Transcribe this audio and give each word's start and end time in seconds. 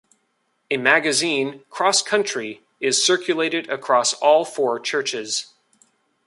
A 0.71 0.77
magazine, 0.77 1.61
"Cross 1.69 2.01
Country", 2.01 2.63
is 2.79 3.05
circulated 3.05 3.69
across 3.69 4.15
all 4.15 4.43
four 4.45 4.79
churches. 4.79 5.53